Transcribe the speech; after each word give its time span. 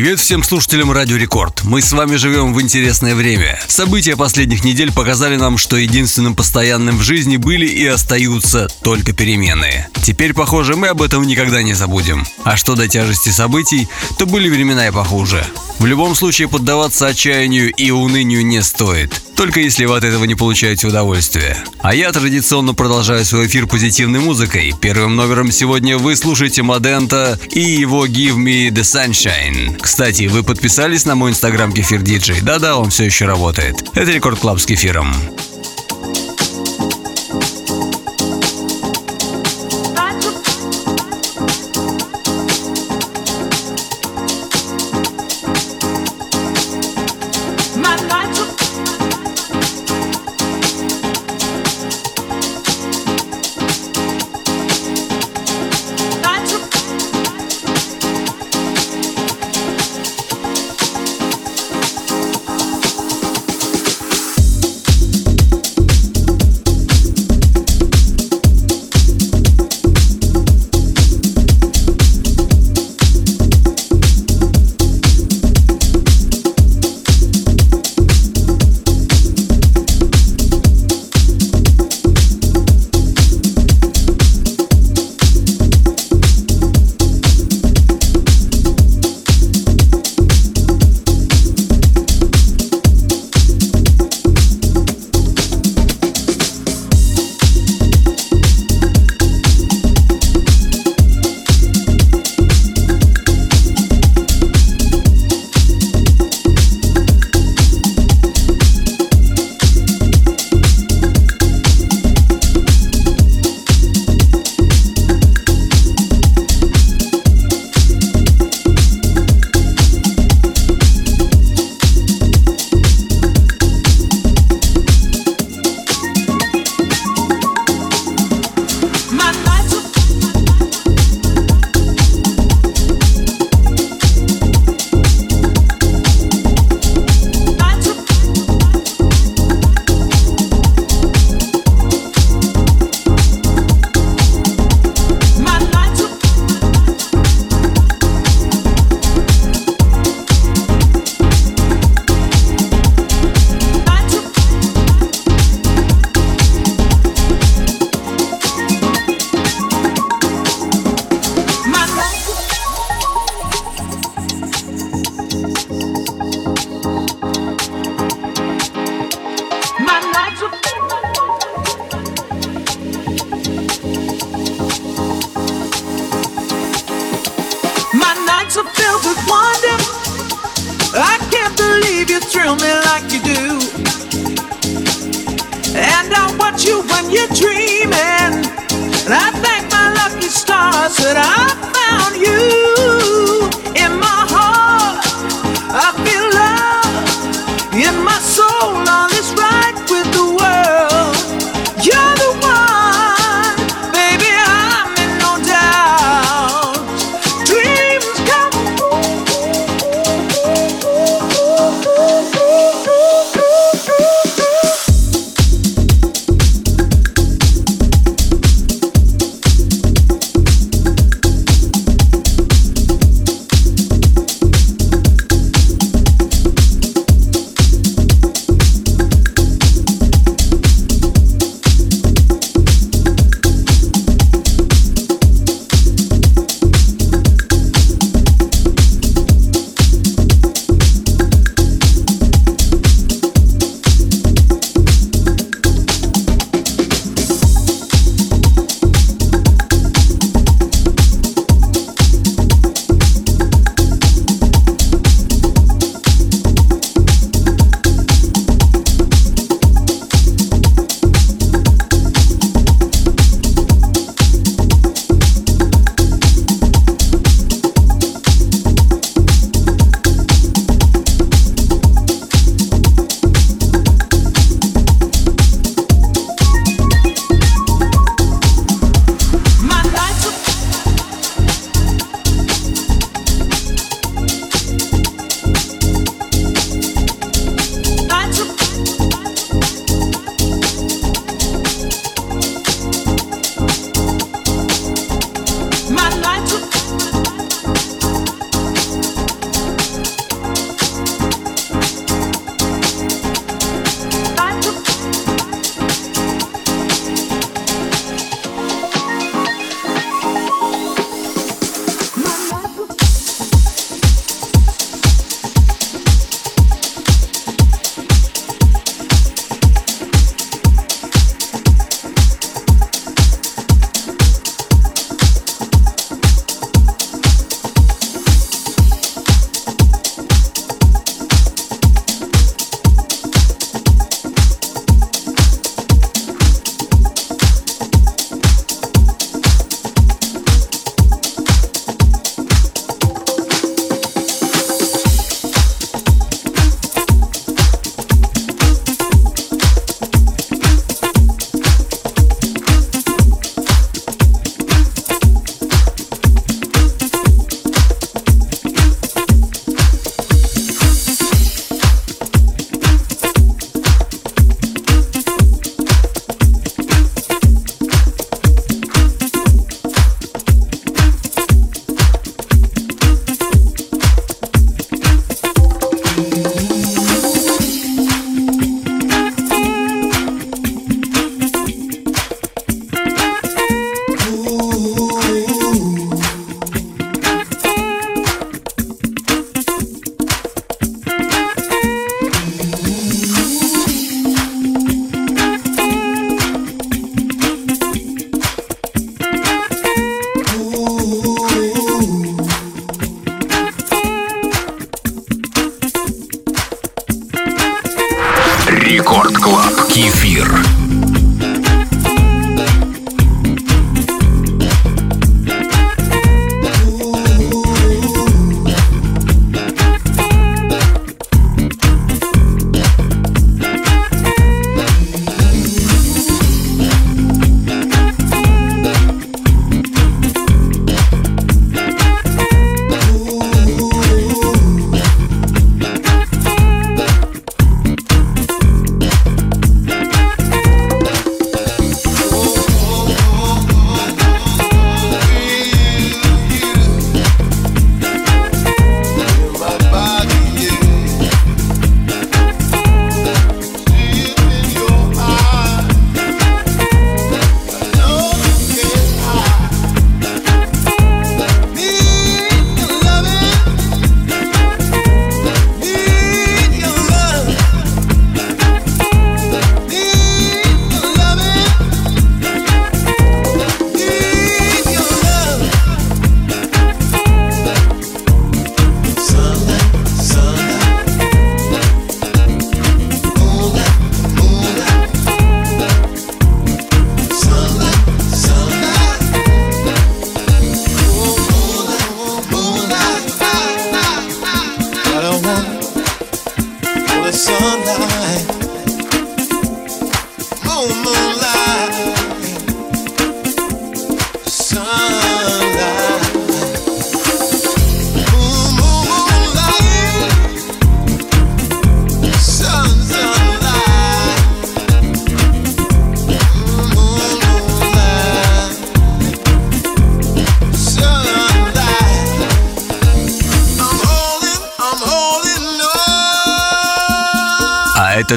Привет 0.00 0.20
всем 0.20 0.44
слушателям 0.44 0.92
Радио 0.92 1.16
Рекорд. 1.16 1.64
Мы 1.64 1.82
с 1.82 1.90
вами 1.90 2.14
живем 2.14 2.54
в 2.54 2.62
интересное 2.62 3.16
время. 3.16 3.58
События 3.66 4.16
последних 4.16 4.62
недель 4.62 4.92
показали 4.92 5.34
нам, 5.34 5.58
что 5.58 5.76
единственным 5.76 6.36
постоянным 6.36 6.98
в 6.98 7.02
жизни 7.02 7.36
были 7.36 7.66
и 7.66 7.84
остаются 7.84 8.68
только 8.84 9.12
перемены. 9.12 9.88
Теперь, 10.00 10.34
похоже, 10.34 10.76
мы 10.76 10.86
об 10.86 11.02
этом 11.02 11.26
никогда 11.26 11.64
не 11.64 11.74
забудем. 11.74 12.24
А 12.44 12.56
что 12.56 12.76
до 12.76 12.86
тяжести 12.86 13.30
событий, 13.30 13.88
то 14.20 14.26
были 14.26 14.48
времена 14.48 14.86
и 14.86 14.92
похуже. 14.92 15.44
В 15.78 15.86
любом 15.86 16.16
случае 16.16 16.48
поддаваться 16.48 17.06
отчаянию 17.06 17.72
и 17.72 17.90
унынию 17.90 18.44
не 18.44 18.62
стоит. 18.62 19.22
Только 19.36 19.60
если 19.60 19.84
вы 19.84 19.96
от 19.96 20.02
этого 20.02 20.24
не 20.24 20.34
получаете 20.34 20.88
удовольствие. 20.88 21.56
А 21.80 21.94
я 21.94 22.10
традиционно 22.10 22.74
продолжаю 22.74 23.24
свой 23.24 23.46
эфир 23.46 23.68
позитивной 23.68 24.18
музыкой. 24.18 24.74
Первым 24.80 25.14
номером 25.14 25.52
сегодня 25.52 25.96
вы 25.96 26.16
слушаете 26.16 26.62
Мадента 26.62 27.38
и 27.52 27.60
его 27.60 28.06
Give 28.06 28.36
Me 28.36 28.70
The 28.70 28.82
Sunshine. 28.82 29.78
Кстати, 29.80 30.24
вы 30.24 30.42
подписались 30.42 31.04
на 31.04 31.14
мой 31.14 31.30
инстаграм 31.30 31.72
Кефир 31.72 32.02
Диджей? 32.02 32.40
Да-да, 32.40 32.76
он 32.76 32.90
все 32.90 33.04
еще 33.04 33.26
работает. 33.26 33.76
Это 33.94 34.10
Record 34.10 34.40
Club 34.40 34.58
с 34.58 34.66
Кефиром. 34.66 35.14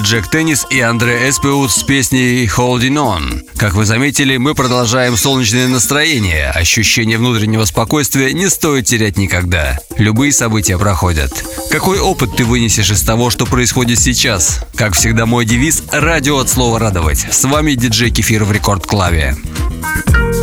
Джек 0.01 0.27
Теннис 0.29 0.65
и 0.69 0.79
Андре 0.79 1.29
Эспеут 1.29 1.71
с 1.71 1.83
песней 1.83 2.45
Holding 2.45 2.95
On. 2.95 3.41
Как 3.57 3.73
вы 3.73 3.85
заметили, 3.85 4.37
мы 4.37 4.55
продолжаем 4.55 5.15
солнечное 5.15 5.67
настроение. 5.67 6.49
Ощущение 6.49 7.17
внутреннего 7.17 7.65
спокойствия 7.65 8.33
не 8.33 8.49
стоит 8.49 8.85
терять 8.85 9.17
никогда. 9.17 9.77
Любые 9.97 10.31
события 10.31 10.77
проходят. 10.77 11.31
Какой 11.69 11.99
опыт 11.99 12.35
ты 12.35 12.45
вынесешь 12.45 12.91
из 12.91 13.01
того, 13.01 13.29
что 13.29 13.45
происходит 13.45 13.99
сейчас? 13.99 14.65
Как 14.75 14.93
всегда, 14.95 15.25
мой 15.25 15.45
девиз– 15.45 15.83
радио 15.91 16.39
от 16.39 16.49
слова 16.49 16.79
«радовать». 16.79 17.27
С 17.29 17.43
вами 17.43 17.73
диджей 17.73 18.09
Кефир 18.09 18.43
в 18.43 18.51
Рекорд 18.51 18.85
Клаве. 18.85 19.37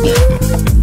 Рекорд 0.03 0.78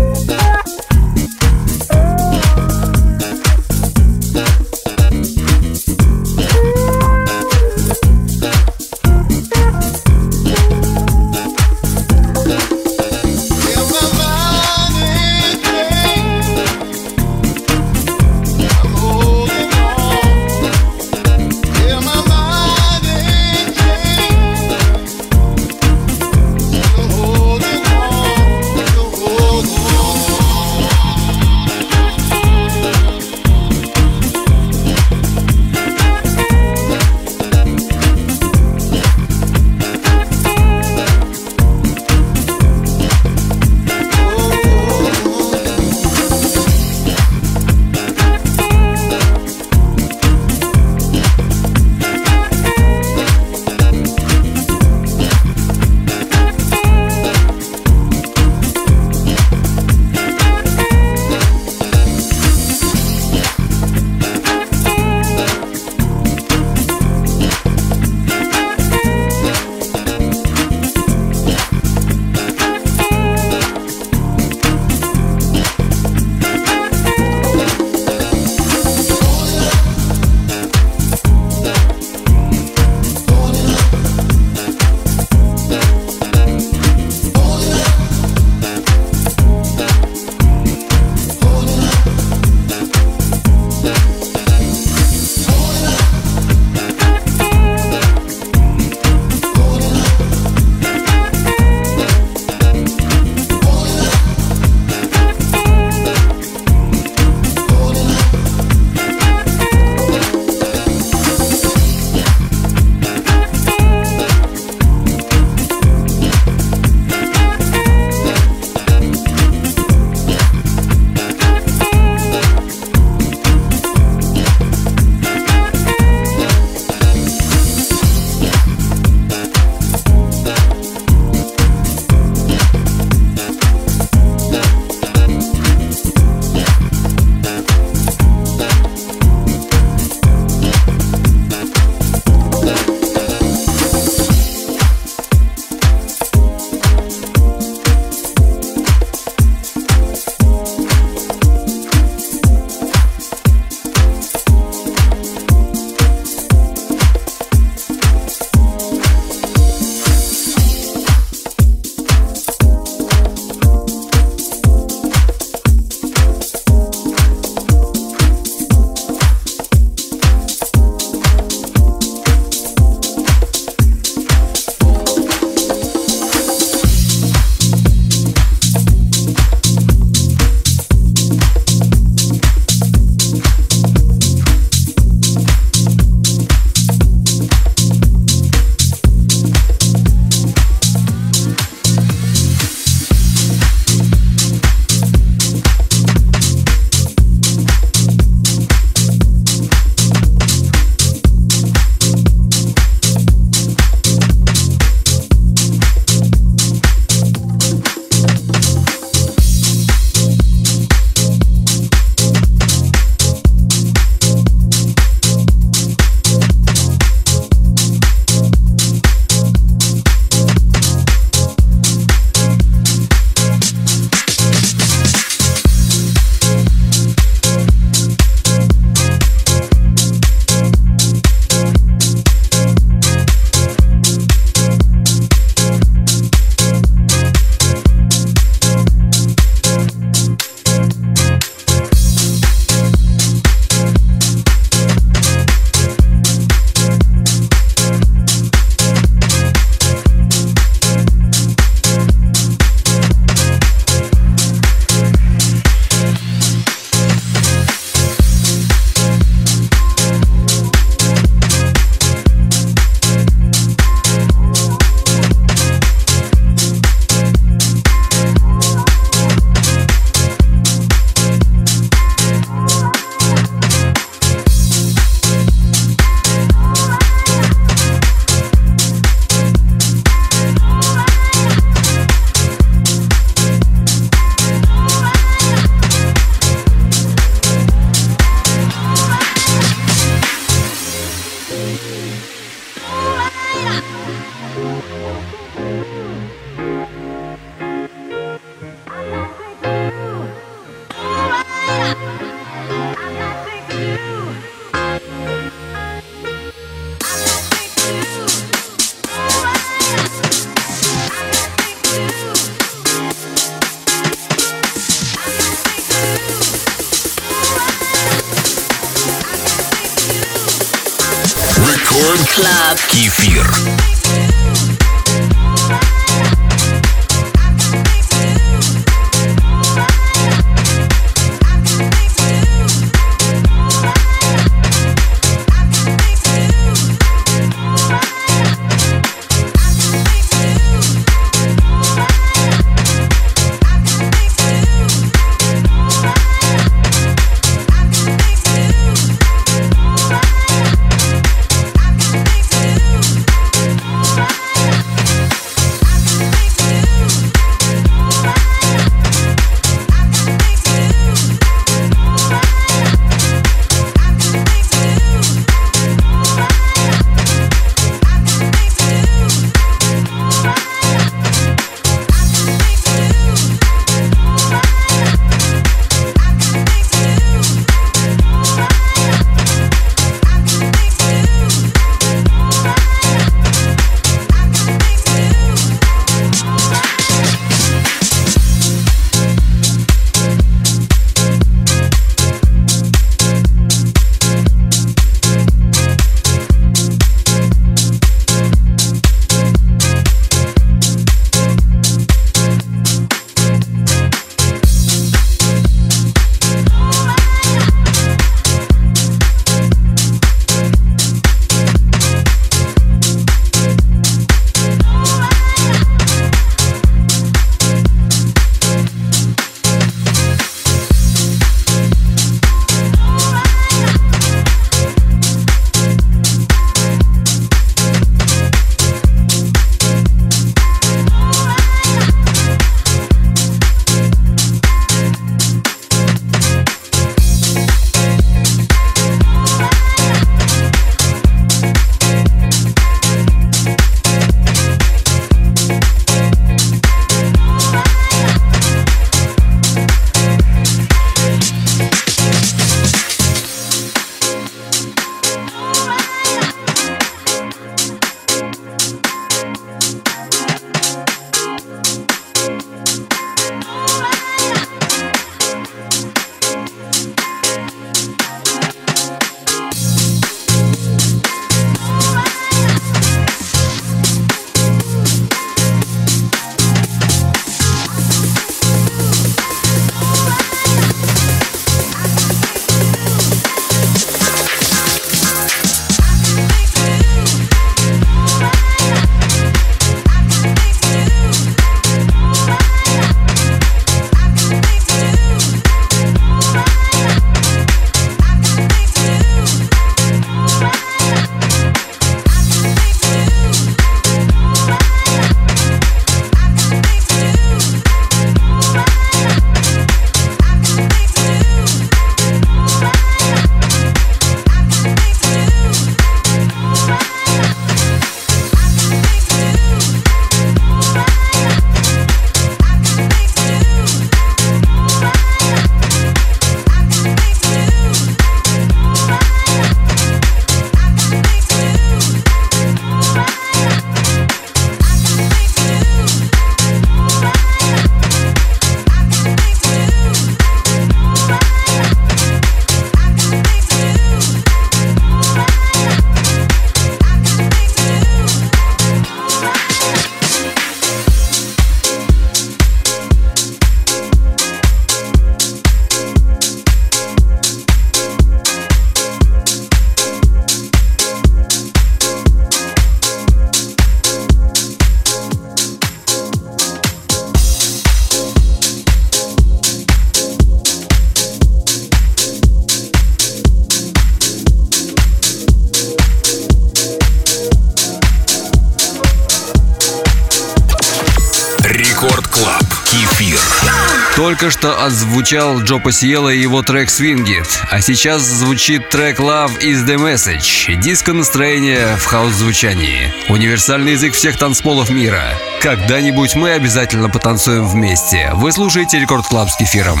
Только 584.26 584.50
что 584.50 584.84
отзвучал 584.84 585.60
Джо 585.60 585.78
Пасиела 585.78 586.30
и 586.30 586.40
его 586.40 586.60
трек 586.60 586.90
«Swing 586.90 587.23
It», 587.23 587.46
а 587.70 587.80
сейчас 587.80 588.22
звучит 588.22 588.88
трек 588.88 589.20
«Love 589.20 589.60
is 589.60 589.86
the 589.86 589.94
Message»— 589.98 590.74
диско-настроение 590.82 591.94
в 591.94 592.04
хаус-звучании. 592.06 593.14
Универсальный 593.28 593.92
язык 593.92 594.14
всех 594.14 594.36
танцполов 594.36 594.90
мира. 594.90 595.38
Когда-нибудь 595.62 596.34
мы 596.34 596.50
обязательно 596.50 597.08
потанцуем 597.08 597.68
вместе. 597.68 598.32
Вы 598.34 598.50
слушаете 598.50 598.98
Record 598.98 599.28
Club 599.28 599.48
с 599.48 599.56
Кефиром. 599.56 600.00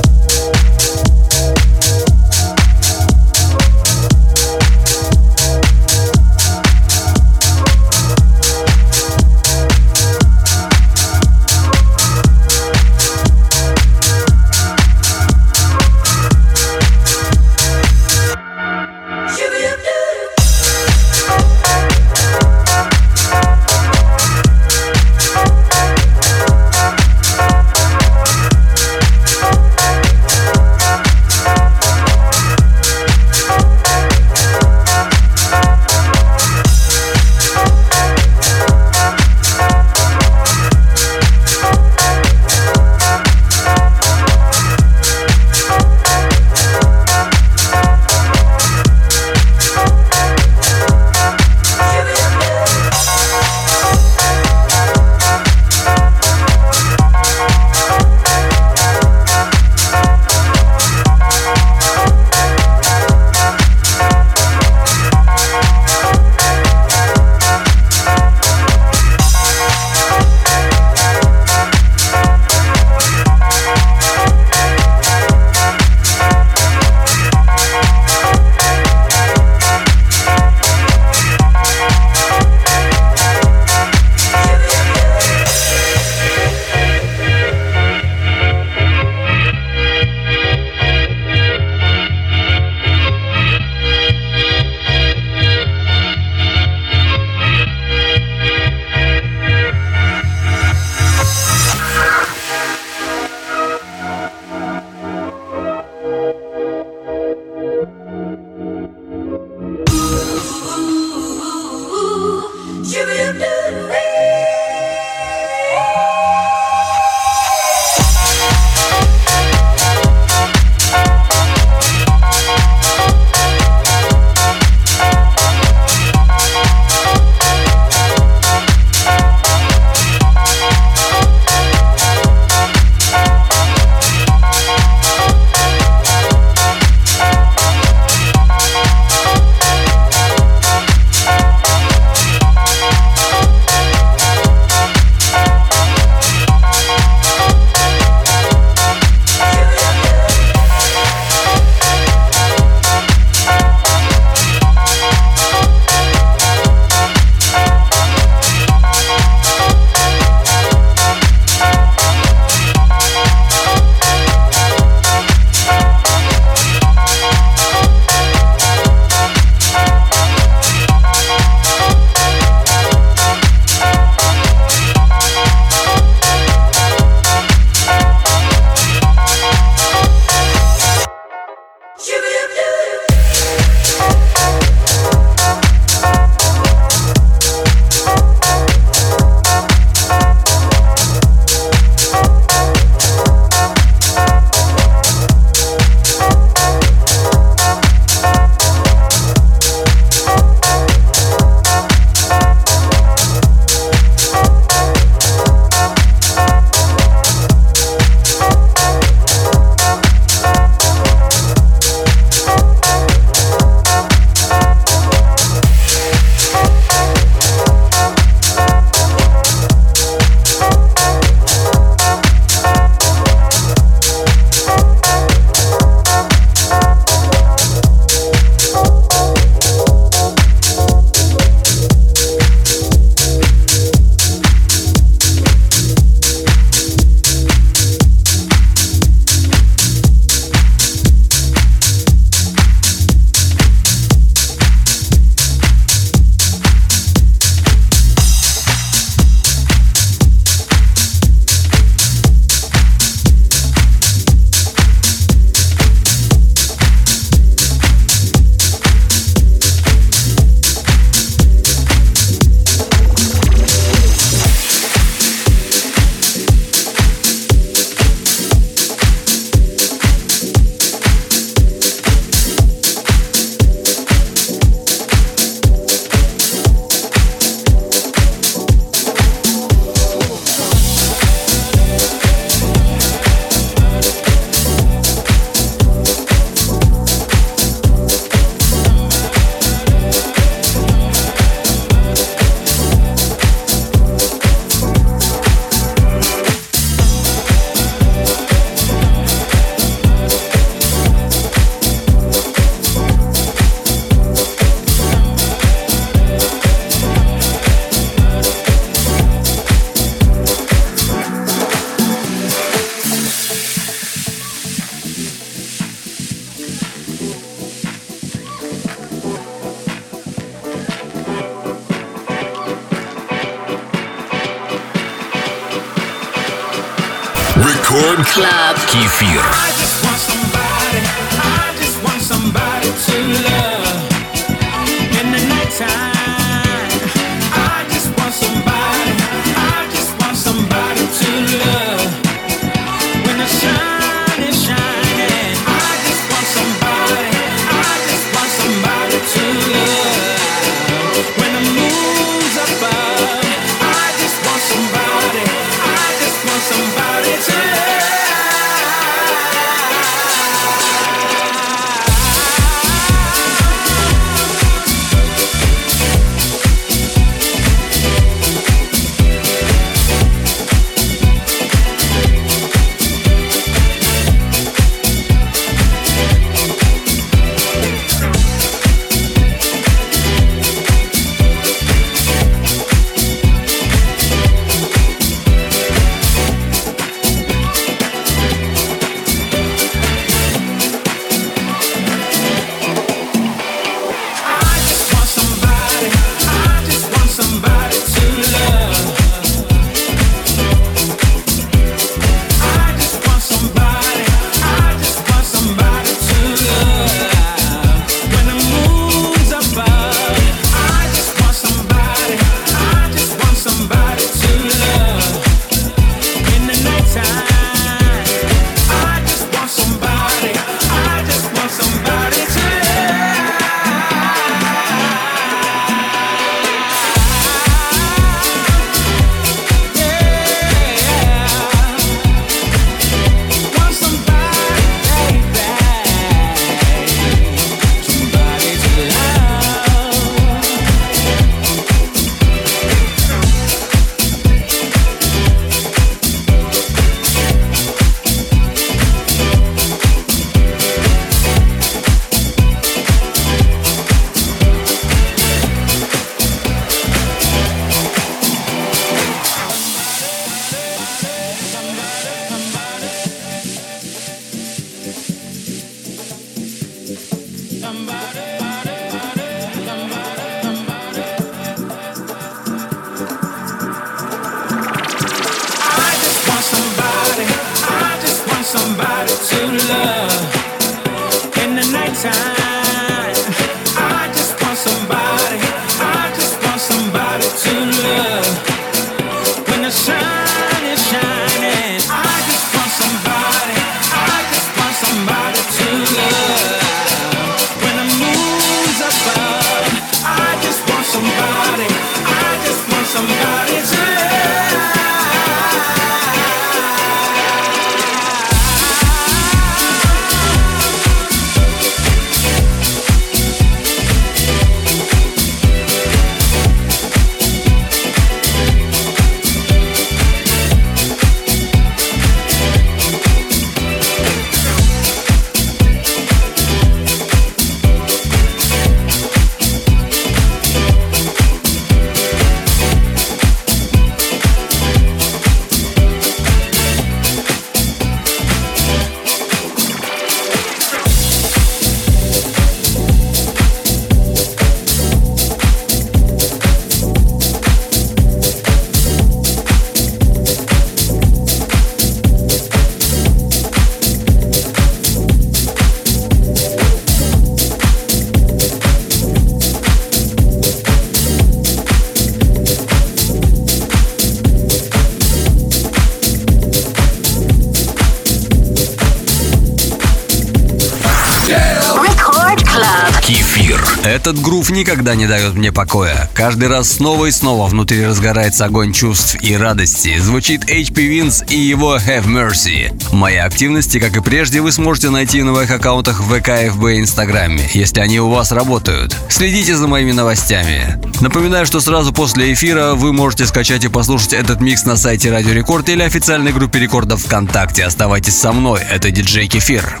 Этот 574.26 574.42
грув 574.42 574.70
никогда 574.70 575.14
не 575.14 575.28
дает 575.28 575.54
мне 575.54 575.70
покоя. 575.70 576.28
Каждый 576.34 576.66
раз 576.66 576.90
снова 576.90 577.26
и 577.26 577.30
снова 577.30 577.68
внутри 577.68 578.04
разгорается 578.04 578.64
огонь 578.64 578.92
чувств 578.92 579.36
и 579.40 579.56
радости. 579.56 580.18
Звучит 580.18 580.64
HP 580.64 580.94
Vince 580.94 581.48
и 581.48 581.56
его 581.56 581.94
Have 581.94 582.26
Mercy. 582.26 582.90
Мои 583.14 583.36
активности, 583.36 584.00
как 584.00 584.16
и 584.16 584.20
прежде, 584.20 584.60
вы 584.60 584.72
сможете 584.72 585.10
найти 585.10 585.44
на 585.44 585.52
моих 585.52 585.70
аккаунтах 585.70 586.18
в 586.18 586.24
ВК, 586.24 586.48
ФБ 586.72 586.86
и 586.86 586.98
Инстаграме, 586.98 587.70
если 587.72 588.00
они 588.00 588.18
у 588.18 588.28
вас 588.28 588.50
работают. 588.50 589.14
Следите 589.28 589.76
за 589.76 589.86
моими 589.86 590.10
новостями. 590.10 591.00
Напоминаю, 591.20 591.64
что 591.64 591.78
сразу 591.78 592.12
после 592.12 592.52
эфира 592.52 592.94
вы 592.94 593.12
можете 593.12 593.46
скачать 593.46 593.84
и 593.84 593.88
послушать 593.88 594.32
этот 594.32 594.60
микс 594.60 594.84
на 594.86 594.96
сайте 594.96 595.30
Радио 595.30 595.52
Рекорд 595.52 595.88
или 595.88 596.02
официальной 596.02 596.52
группе 596.52 596.80
рекордов 596.80 597.22
ВКонтакте. 597.22 597.84
Оставайтесь 597.84 598.36
со 598.36 598.52
мной, 598.52 598.80
это 598.90 599.12
диджей 599.12 599.46
Кефир. 599.46 600.00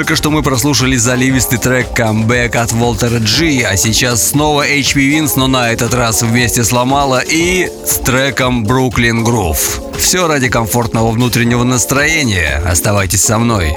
Только 0.00 0.16
что 0.16 0.30
мы 0.30 0.42
прослушали 0.42 0.96
заливистый 0.96 1.58
трек 1.58 1.92
«Камбэк» 1.92 2.56
от 2.56 2.72
Волтера 2.72 3.18
Джи, 3.18 3.60
а 3.70 3.76
сейчас 3.76 4.30
снова 4.30 4.66
HP 4.66 4.94
Vince, 4.94 5.32
но 5.36 5.46
на 5.46 5.70
этот 5.70 5.92
раз 5.92 6.22
вместе 6.22 6.64
с 6.64 6.72
Ломала 6.72 7.20
и 7.20 7.70
с 7.84 7.96
треком 7.96 8.64
«Бруклин 8.64 9.22
Грув». 9.22 9.82
Все 9.98 10.26
ради 10.26 10.48
комфортного 10.48 11.10
внутреннего 11.10 11.64
настроения. 11.64 12.62
Оставайтесь 12.66 13.22
со 13.22 13.38
мной. 13.38 13.76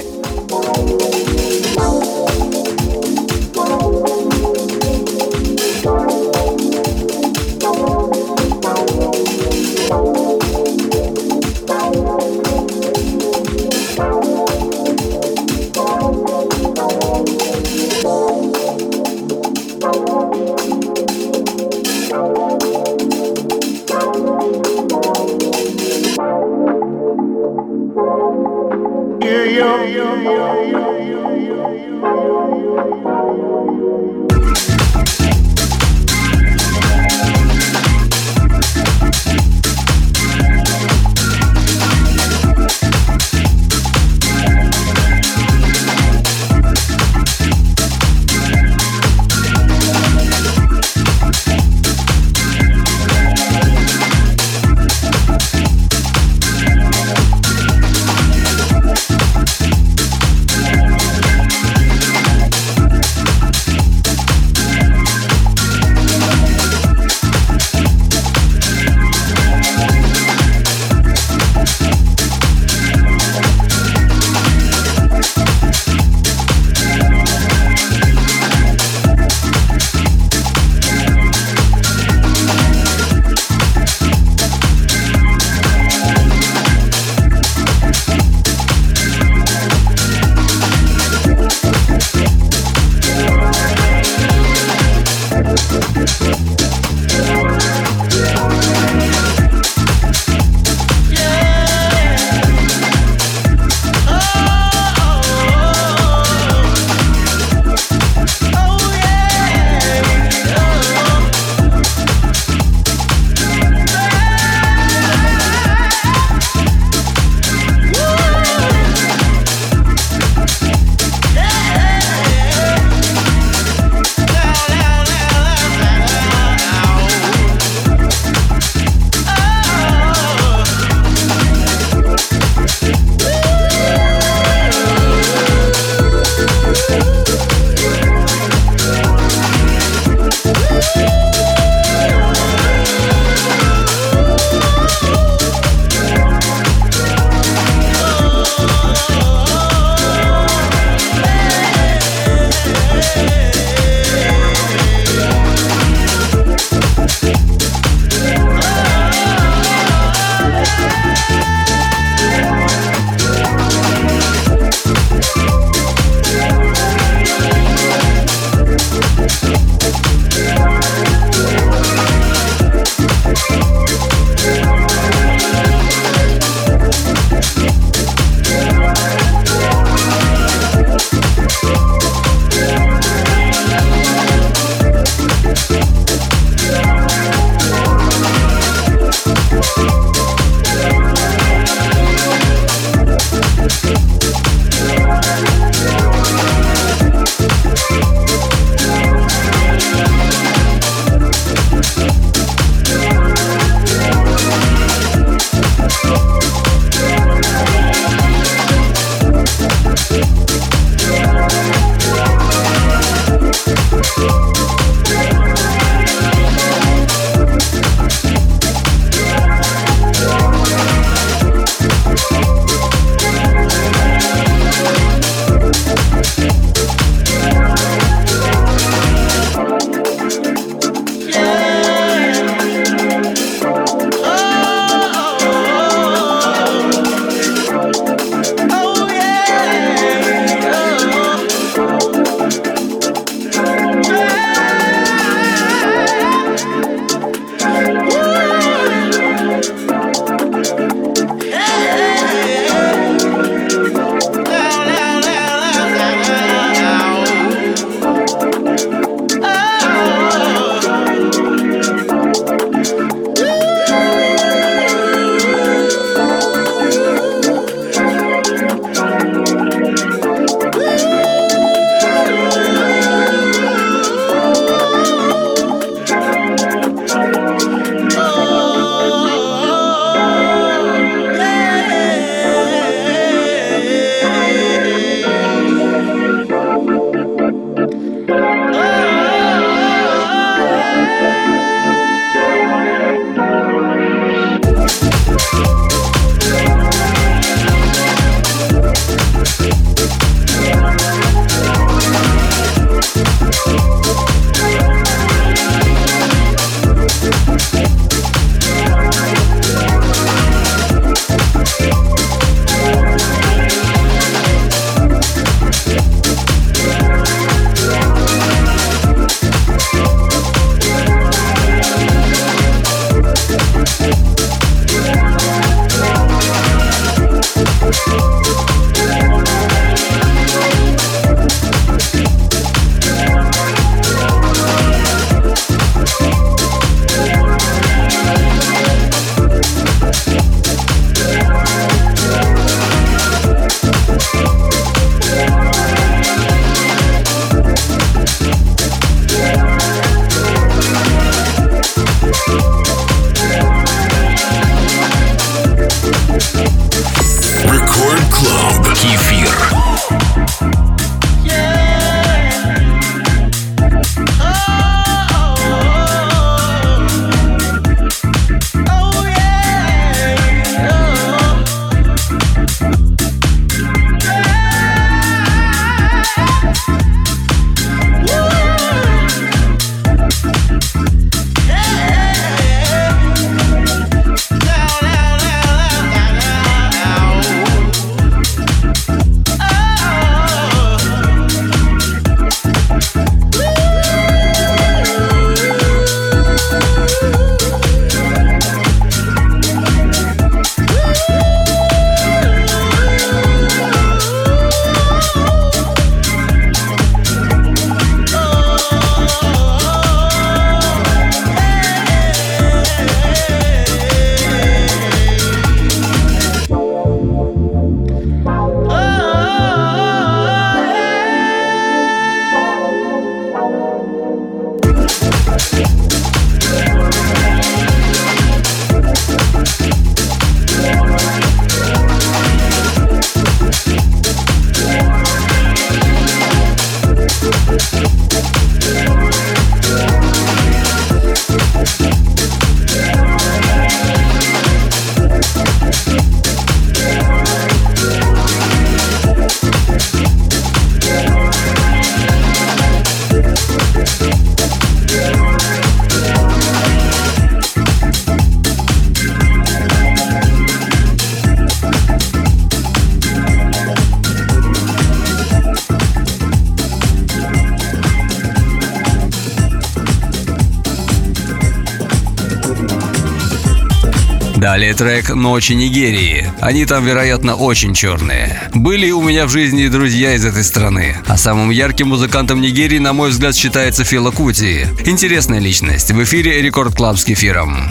Далее 474.64 474.94
трек 474.94 475.28
«Ночи 475.28 475.74
Нигерии». 475.74 476.50
Они 476.58 476.86
там, 476.86 477.04
вероятно, 477.04 477.54
очень 477.54 477.92
черные. 477.92 478.62
Были 478.72 479.10
у 479.10 479.20
меня 479.20 479.44
в 479.44 479.50
жизни 479.50 479.88
друзья 479.88 480.32
из 480.32 480.46
этой 480.46 480.64
страны. 480.64 481.18
А 481.26 481.36
самым 481.36 481.68
ярким 481.68 482.08
музыкантом 482.08 482.62
Нигерии, 482.62 482.96
на 482.96 483.12
мой 483.12 483.28
взгляд, 483.28 483.54
считается 483.54 484.04
Фела 484.04 484.30
Кути. 484.30 484.86
Интересная 485.04 485.58
личность. 485.58 486.12
В 486.12 486.22
эфире 486.22 486.62
Record 486.62 486.94
Club 486.94 487.18
с 487.18 487.26
Кефиром. 487.26 487.90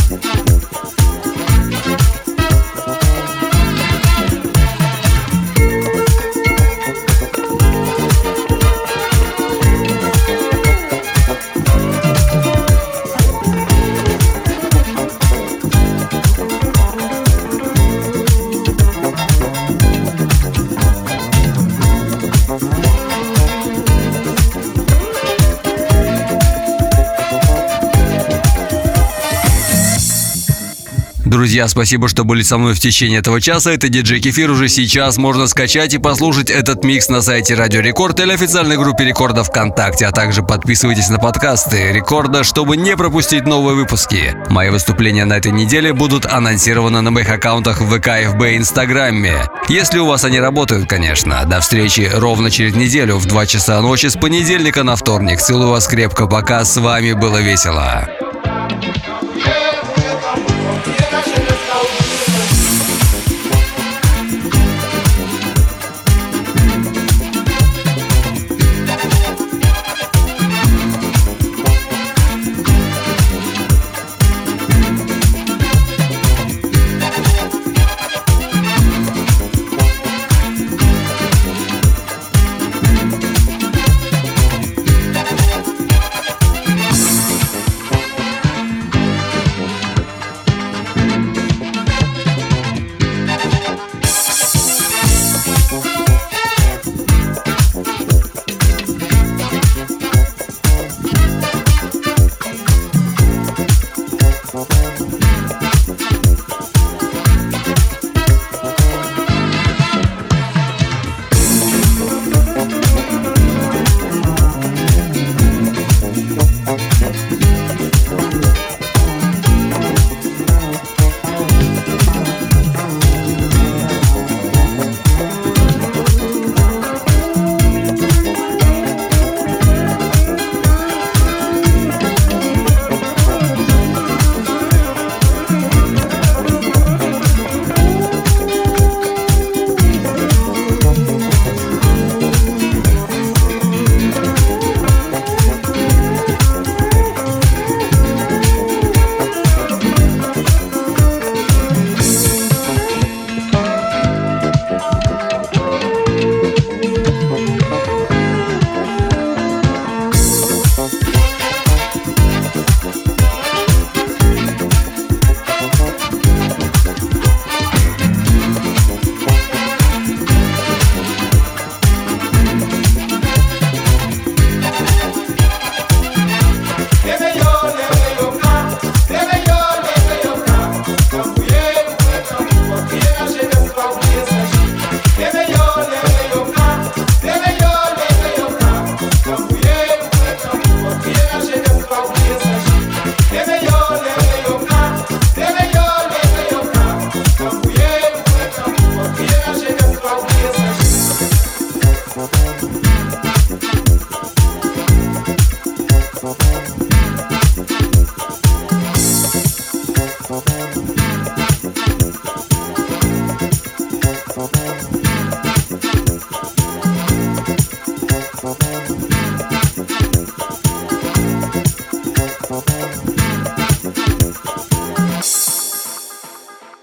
Друзья, 31.41 31.67
спасибо, 31.67 32.07
что 32.07 32.23
были 32.23 32.43
со 32.43 32.59
мной 32.59 32.75
в 32.75 32.79
течение 32.79 33.17
этого 33.17 33.41
часа. 33.41 33.71
Это 33.71 33.89
диджей 33.89 34.19
Кефир. 34.19 34.51
Уже 34.51 34.69
сейчас 34.69 35.17
можно 35.17 35.47
скачать 35.47 35.91
и 35.91 35.97
послушать 35.97 36.51
этот 36.51 36.83
микс 36.83 37.09
на 37.09 37.23
сайте 37.23 37.55
Радио 37.55 37.81
Рекорд 37.81 38.19
или 38.19 38.31
официальной 38.31 38.77
группе 38.77 39.05
Рекорда 39.05 39.43
ВКонтакте, 39.43 40.05
а 40.05 40.11
также 40.11 40.43
подписывайтесь 40.43 41.09
на 41.09 41.17
подкасты 41.17 41.93
Рекорда, 41.93 42.43
чтобы 42.43 42.77
не 42.77 42.95
пропустить 42.95 43.47
новые 43.47 43.75
выпуски. 43.75 44.35
Мои 44.49 44.69
выступления 44.69 45.25
на 45.25 45.33
этой 45.33 45.51
неделе 45.51 45.93
будут 45.93 46.27
анонсированы 46.27 47.01
на 47.01 47.09
моих 47.09 47.31
аккаунтах 47.31 47.81
в 47.81 47.89
ВК, 47.89 48.09
ФБ 48.35 48.43
и 48.43 48.57
Инстаграме. 48.57 49.49
Если 49.67 49.97
у 49.97 50.05
вас 50.05 50.23
они 50.23 50.39
работают, 50.39 50.87
конечно. 50.87 51.43
До 51.45 51.59
встречи 51.59 52.07
ровно 52.13 52.51
через 52.51 52.75
неделю 52.75 53.17
в 53.17 53.25
2 53.25 53.47
часа 53.47 53.81
ночи 53.81 54.05
с 54.05 54.13
понедельника 54.13 54.83
на 54.83 54.95
вторник. 54.95 55.41
Целую 55.41 55.71
вас 55.71 55.87
крепко, 55.87 56.27
пока 56.27 56.63
с 56.63 56.77
вами 56.77 57.13
было 57.13 57.41
весело. 57.41 58.07